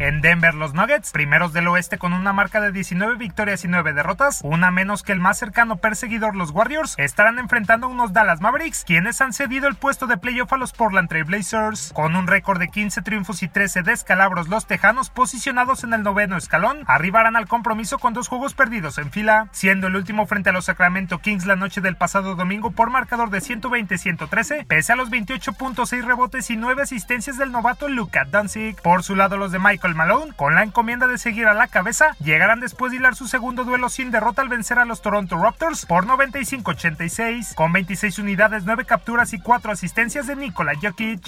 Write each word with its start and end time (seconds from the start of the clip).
En 0.00 0.20
Denver, 0.20 0.54
los 0.54 0.74
Nuggets, 0.74 1.10
primeros 1.10 1.52
del 1.52 1.66
oeste 1.66 1.98
con 1.98 2.12
una 2.12 2.32
marca 2.32 2.60
de 2.60 2.70
19 2.70 3.16
victorias 3.16 3.64
y 3.64 3.68
9 3.68 3.92
derrotas, 3.94 4.40
una 4.44 4.70
menos 4.70 5.02
que 5.02 5.10
el 5.10 5.18
más 5.18 5.38
cercano 5.38 5.78
perseguidor, 5.78 6.36
los 6.36 6.52
Warriors, 6.52 6.94
estarán 6.98 7.40
enfrentando 7.40 7.88
a 7.88 7.90
unos 7.90 8.12
Dallas 8.12 8.40
Mavericks, 8.40 8.84
quienes 8.84 9.20
han 9.20 9.32
cedido 9.32 9.66
el 9.66 9.74
puesto 9.74 10.06
de 10.06 10.16
playoff 10.16 10.52
a 10.52 10.56
los 10.56 10.72
Portland 10.72 11.08
Trail 11.08 11.24
Blazers. 11.24 11.92
Con 11.94 12.14
un 12.14 12.28
récord 12.28 12.60
de 12.60 12.68
15 12.68 13.02
triunfos 13.02 13.42
y 13.42 13.48
13 13.48 13.82
descalabros, 13.82 14.46
los 14.46 14.68
Tejanos, 14.68 15.10
posicionados 15.10 15.82
en 15.82 15.92
el 15.92 16.04
noveno 16.04 16.36
escalón, 16.36 16.84
arribarán 16.86 17.34
al 17.34 17.48
compromiso 17.48 17.98
con 17.98 18.14
dos 18.14 18.28
juegos 18.28 18.54
perdidos 18.54 18.98
en 18.98 19.10
fila, 19.10 19.48
siendo 19.50 19.88
el 19.88 19.96
último 19.96 20.26
frente 20.26 20.50
a 20.50 20.52
los 20.52 20.66
Sacramento 20.66 21.18
Kings 21.18 21.44
la 21.44 21.56
noche 21.56 21.80
del 21.80 21.96
pasado 21.96 22.36
domingo 22.36 22.70
por 22.70 22.90
marcador 22.90 23.30
de 23.30 23.40
120-113, 23.40 24.64
pese 24.64 24.92
a 24.92 24.96
los 24.96 25.10
28.6 25.10 26.04
rebotes 26.04 26.50
y 26.50 26.56
9 26.56 26.82
asistencias 26.82 27.36
del 27.36 27.50
novato 27.50 27.88
Luka 27.88 28.26
Doncic. 28.26 28.80
Por 28.80 29.02
su 29.02 29.16
lado, 29.16 29.36
los 29.36 29.50
de 29.50 29.58
Michael 29.58 29.87
Malone, 29.94 30.32
con 30.34 30.54
la 30.54 30.62
encomienda 30.62 31.06
de 31.06 31.18
seguir 31.18 31.46
a 31.46 31.54
la 31.54 31.68
cabeza, 31.68 32.16
llegarán 32.22 32.60
después 32.60 32.92
de 32.92 32.98
hilar 32.98 33.14
su 33.14 33.28
segundo 33.28 33.64
duelo 33.64 33.88
sin 33.88 34.10
derrota 34.10 34.42
al 34.42 34.48
vencer 34.48 34.78
a 34.78 34.84
los 34.84 35.02
Toronto 35.02 35.42
Raptors 35.42 35.86
por 35.86 36.06
95-86, 36.06 37.54
con 37.54 37.72
26 37.72 38.18
unidades, 38.18 38.64
9 38.64 38.84
capturas 38.84 39.32
y 39.32 39.40
4 39.40 39.72
asistencias 39.72 40.26
de 40.26 40.36
Nikola 40.36 40.72
Jokic. 40.80 41.20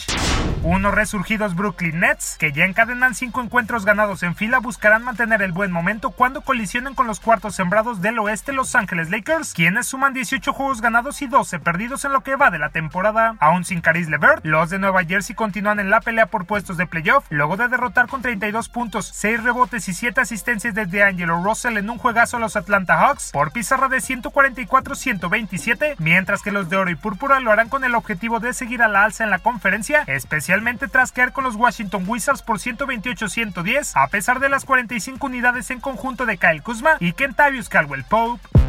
Unos 0.62 0.94
resurgidos 0.94 1.54
Brooklyn 1.54 2.00
Nets, 2.00 2.36
que 2.38 2.52
ya 2.52 2.66
encadenan 2.66 3.14
5 3.14 3.40
encuentros 3.40 3.84
ganados 3.84 4.22
en 4.22 4.34
fila, 4.34 4.58
buscarán 4.58 5.02
mantener 5.02 5.42
el 5.42 5.52
buen 5.52 5.72
momento 5.72 6.10
cuando 6.10 6.42
colisionen 6.42 6.94
con 6.94 7.06
los 7.06 7.20
cuartos 7.20 7.54
sembrados 7.54 8.02
del 8.02 8.18
oeste 8.18 8.52
Los 8.52 8.74
Ángeles 8.74 9.10
Lakers, 9.10 9.54
quienes 9.54 9.86
suman 9.86 10.12
18 10.12 10.52
juegos 10.52 10.80
ganados 10.80 11.22
y 11.22 11.26
12 11.26 11.60
perdidos 11.60 12.04
en 12.04 12.12
lo 12.12 12.22
que 12.22 12.36
va 12.36 12.50
de 12.50 12.58
la 12.58 12.70
temporada. 12.70 13.36
Aún 13.40 13.64
sin 13.64 13.80
Caris 13.80 14.08
LeVert, 14.08 14.44
los 14.44 14.70
de 14.70 14.78
Nueva 14.78 15.04
Jersey 15.04 15.34
continúan 15.34 15.80
en 15.80 15.90
la 15.90 16.00
pelea 16.00 16.26
por 16.26 16.44
puestos 16.44 16.76
de 16.76 16.86
playoff, 16.86 17.24
luego 17.30 17.56
de 17.56 17.68
derrotar 17.68 18.06
con 18.08 18.22
32 18.50 18.68
puntos, 18.68 19.06
6 19.14 19.44
rebotes 19.44 19.88
y 19.88 19.94
7 19.94 20.20
asistencias 20.20 20.74
desde 20.74 21.04
Angelo 21.04 21.40
Russell 21.42 21.76
en 21.76 21.88
un 21.88 21.98
juegazo 21.98 22.36
a 22.36 22.40
los 22.40 22.56
Atlanta 22.56 22.98
Hawks 22.98 23.30
por 23.32 23.52
pizarra 23.52 23.88
de 23.88 23.98
144-127, 23.98 25.94
mientras 25.98 26.42
que 26.42 26.50
los 26.50 26.68
de 26.68 26.76
oro 26.76 26.90
y 26.90 26.96
púrpura 26.96 27.38
lo 27.38 27.52
harán 27.52 27.68
con 27.68 27.84
el 27.84 27.94
objetivo 27.94 28.40
de 28.40 28.52
seguir 28.52 28.82
a 28.82 28.88
la 28.88 29.04
alza 29.04 29.22
en 29.22 29.30
la 29.30 29.38
conferencia, 29.38 30.02
especialmente 30.08 30.88
tras 30.88 31.12
caer 31.12 31.32
con 31.32 31.44
los 31.44 31.54
Washington 31.54 32.04
Wizards 32.08 32.42
por 32.42 32.58
128-110, 32.58 33.92
a 33.94 34.08
pesar 34.08 34.40
de 34.40 34.48
las 34.48 34.64
45 34.64 35.24
unidades 35.24 35.70
en 35.70 35.80
conjunto 35.80 36.26
de 36.26 36.36
Kyle 36.36 36.62
Kuzma 36.62 36.96
y 36.98 37.12
Kentavious 37.12 37.68
Caldwell 37.68 38.04
Pope. 38.04 38.59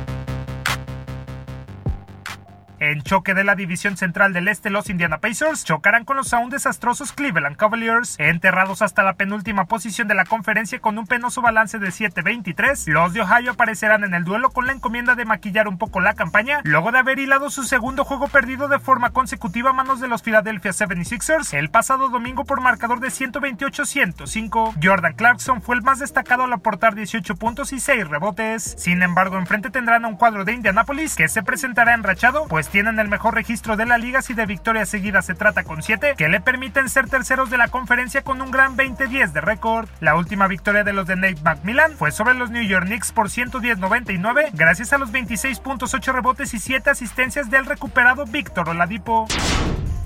En 2.92 3.04
choque 3.04 3.34
de 3.34 3.46
la 3.46 3.56
división 3.56 3.96
central 3.96 4.34
del 4.34 4.50
este, 4.50 4.70
los 4.70 4.90
Indiana 4.90 5.20
Pacers 5.20 5.64
chocarán 5.64 6.04
con 6.04 6.18
los 6.18 6.34
aún 6.34 6.50
desastrosos 6.50 7.14
Cleveland 7.14 7.56
Cavaliers, 7.56 8.18
enterrados 8.20 8.82
hasta 8.82 9.02
la 9.02 9.14
penúltima 9.14 9.64
posición 9.64 10.10
de 10.10 10.14
la 10.14 10.26
conferencia 10.26 10.82
con 10.82 10.98
un 10.98 11.08
penoso 11.08 11.42
balance 11.42 11.80
de 11.80 11.88
7-23. 11.88 12.92
Los 12.92 13.14
de 13.14 13.22
Ohio 13.22 13.52
aparecerán 13.52 14.04
en 14.04 14.14
el 14.14 14.26
duelo 14.26 14.50
con 14.50 14.68
la 14.68 14.74
encomienda 14.74 15.16
de 15.16 15.24
maquillar 15.24 15.70
un 15.70 15.78
poco 15.78 16.02
la 16.02 16.16
campaña, 16.16 16.60
luego 16.66 16.92
de 16.92 17.00
haber 17.00 17.18
hilado 17.20 17.50
su 17.50 17.64
segundo 17.64 18.04
juego 18.04 18.28
perdido 18.28 18.68
de 18.68 18.80
forma 18.80 19.12
consecutiva 19.12 19.70
a 19.70 19.74
manos 19.74 20.02
de 20.02 20.10
los 20.10 20.22
Philadelphia 20.22 20.72
76ers 20.72 21.58
el 21.58 21.70
pasado 21.70 22.10
domingo 22.10 22.44
por 22.44 22.60
marcador 22.60 23.00
de 23.00 23.08
128-105. 23.08 24.74
Jordan 24.84 25.14
Clarkson 25.14 25.62
fue 25.62 25.78
el 25.78 25.82
más 25.82 26.00
destacado 26.00 26.44
al 26.44 26.52
aportar 26.52 26.96
18 26.96 27.38
puntos 27.38 27.72
y 27.72 27.80
6 27.80 28.10
rebotes. 28.10 28.76
Sin 28.78 29.02
embargo, 29.02 29.38
enfrente 29.38 29.70
tendrán 29.70 30.04
a 30.04 30.10
un 30.10 30.18
cuadro 30.18 30.44
de 30.44 30.52
Indianapolis 30.52 31.16
que 31.16 31.30
se 31.30 31.42
presentará 31.42 31.94
enrachado, 31.94 32.48
pues 32.50 32.68
tienen 32.82 32.98
el 32.98 33.10
mejor 33.10 33.36
registro 33.36 33.78
de 33.78 33.86
la 33.86 34.00
liga 34.00 34.24
si 34.24 34.34
de 34.34 34.48
victorias 34.48 34.90
seguidas 34.90 35.28
se 35.28 35.36
trata 35.36 35.64
con 35.64 35.84
7, 35.84 36.16
que 36.18 36.30
le 36.30 36.42
permiten 36.42 36.90
ser 36.90 37.08
terceros 37.08 37.52
de 37.52 37.60
la 37.60 37.68
conferencia 37.68 38.24
con 38.24 38.42
un 38.42 38.50
gran 38.50 38.76
20-10 38.76 39.34
de 39.34 39.40
récord. 39.40 39.88
La 40.00 40.16
última 40.16 40.48
victoria 40.48 40.84
de 40.84 40.92
los 40.92 41.06
de 41.06 41.16
Nate 41.16 41.44
McMillan 41.44 41.92
fue 41.92 42.12
sobre 42.12 42.34
los 42.34 42.50
New 42.50 42.64
York 42.64 42.88
Knicks 42.88 43.12
por 43.12 43.30
110-99, 43.30 44.50
gracias 44.54 44.94
a 44.94 44.98
los 44.98 45.12
26.8 45.12 46.12
rebotes 46.12 46.56
y 46.56 46.60
7 46.60 46.90
asistencias 46.90 47.52
del 47.52 47.68
recuperado 47.68 48.26
Víctor 48.26 48.70
Oladipo. 48.70 49.28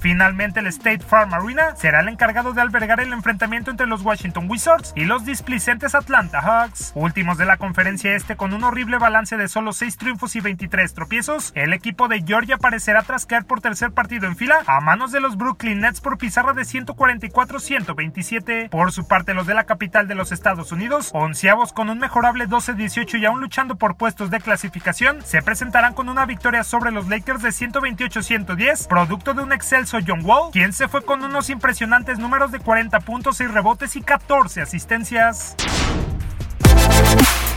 Finalmente, 0.06 0.60
el 0.60 0.68
State 0.68 1.00
Farm 1.00 1.34
Arena 1.34 1.76
será 1.76 2.02
el 2.02 2.10
encargado 2.10 2.54
de 2.54 2.62
albergar 2.62 3.00
el 3.00 3.12
enfrentamiento 3.12 3.72
entre 3.72 3.88
los 3.88 4.04
Washington 4.04 4.48
Wizards 4.48 4.94
y 4.96 5.06
los 5.06 5.26
displicentes 5.26 5.96
Atlanta 5.96 6.42
Hawks. 6.42 6.92
Últimos 6.94 7.40
de 7.40 7.48
la 7.48 7.58
conferencia 7.58 8.14
este 8.14 8.36
con 8.36 8.54
un 8.54 8.64
horrible 8.64 9.00
balance 9.00 9.36
de 9.36 9.48
solo 9.48 9.74
6 9.74 9.98
triunfos 9.98 10.36
y 10.36 10.42
23 10.42 10.94
tropiezos, 10.94 11.52
el 11.56 11.74
equipo 11.74 12.08
de 12.08 12.22
Georgia 12.22 12.60
parecerá 12.60 13.02
trasquear 13.02 13.46
por 13.46 13.62
tercer 13.62 13.94
partido 13.94 14.28
en 14.28 14.38
fila 14.38 14.60
a 14.68 14.80
manos 14.80 15.12
de 15.12 15.22
los 15.22 15.38
Brooklyn 15.38 15.80
Nets 15.80 16.02
por 16.02 16.20
pizarra 16.20 16.54
de 16.54 16.62
144-127. 16.62 18.70
Por 18.70 18.92
su 18.92 19.08
parte, 19.08 19.34
los 19.34 19.48
de 19.48 19.56
la 19.56 19.64
capital 19.64 20.08
de 20.08 20.14
los 20.14 20.32
Estados 20.32 20.72
Unidos, 20.72 21.10
onceavos 21.16 21.74
con 21.74 21.90
un 21.90 21.98
mejorable 21.98 22.48
12-18 22.48 23.22
y 23.22 23.26
aún 23.26 23.42
luchando 23.42 23.78
por 23.78 23.98
puestos 23.98 24.30
de 24.30 24.40
clasificación, 24.40 25.24
se 25.24 25.42
presentarán 25.42 25.96
con 25.96 26.10
una 26.10 26.28
victoria 26.28 26.64
sobre 26.64 26.92
los 26.92 27.10
Lakers 27.10 27.42
de 27.42 27.50
128-110, 27.50 28.88
producto 28.88 29.34
de 29.34 29.42
un 29.42 29.52
excelso 29.52 29.95
John 30.06 30.22
Wall, 30.24 30.52
quien 30.52 30.74
se 30.74 30.88
fue 30.88 31.04
con 31.04 31.24
unos 31.24 31.50
impresionantes 31.50 32.20
números 32.20 32.52
de 32.52 32.60
40 32.60 33.00
puntos 33.02 33.40
y 33.42 33.46
rebotes 33.46 33.96
y 33.96 34.02
14 34.02 34.62
asistencias. 34.62 35.56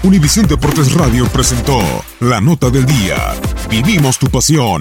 Univisión 0.02 0.46
Deportes 0.46 0.94
Radio 0.94 1.26
presentó 1.26 1.80
la 2.20 2.40
nota 2.40 2.70
del 2.70 2.86
día. 2.86 3.16
Vivimos 3.68 4.18
tu 4.18 4.28
pasión. 4.28 4.80